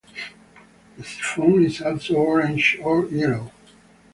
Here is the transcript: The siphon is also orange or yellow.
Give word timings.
The 0.97 1.03
siphon 1.03 1.63
is 1.63 1.79
also 1.79 2.15
orange 2.15 2.79
or 2.81 3.05
yellow. 3.05 3.51